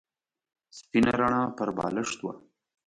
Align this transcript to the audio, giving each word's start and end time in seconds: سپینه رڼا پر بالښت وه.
سپینه 0.77 1.13
رڼا 1.19 1.41
پر 1.57 1.69
بالښت 1.77 2.19
وه. 2.21 2.33